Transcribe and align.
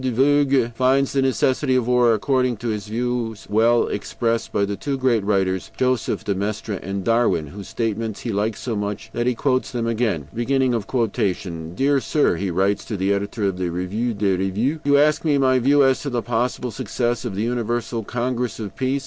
de 0.01 0.11
Vogüé 0.11 0.73
finds 0.73 1.11
the 1.13 1.21
necessity 1.21 1.75
for 1.75 1.83
war, 1.83 2.13
according 2.15 2.57
to 2.57 2.69
his 2.69 2.87
views, 2.87 3.45
well 3.51 3.85
expressed 3.87 4.51
by 4.51 4.65
the 4.65 4.75
two 4.75 4.97
great 4.97 5.23
writers, 5.23 5.69
Joseph 5.77 6.23
de 6.23 6.33
Maistre 6.33 6.79
and 6.81 7.03
Darwin, 7.03 7.45
whose 7.45 7.67
statements 7.67 8.21
he 8.21 8.31
likes 8.31 8.59
so 8.59 8.75
much 8.75 9.11
that 9.13 9.27
he 9.27 9.35
quotes 9.35 9.69
them 9.69 9.85
again. 9.85 10.27
"Dear 10.33 11.99
Sir 11.99 12.35
[he 12.35 12.49
writes 12.49 12.83
to 12.85 12.97
the 12.97 13.13
editor 13.13 13.43
of 13.43 13.59
the 13.59 13.69
REVUE 13.69 14.15
DES 14.15 14.37
REVUES]: 14.39 14.79
You 14.83 14.97
ask 14.97 15.23
me 15.23 15.37
my 15.37 15.59
view 15.59 15.83
as 15.83 16.01
to 16.01 16.09
the 16.09 16.23
possible 16.23 16.71
success 16.71 17.23
of 17.23 17.35
the 17.35 17.43
Universal 17.43 18.05
Congress 18.05 18.59
of 18.59 18.75
Peace. 18.75 18.99